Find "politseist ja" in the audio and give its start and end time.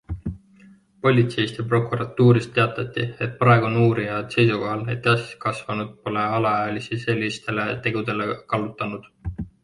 1.07-1.63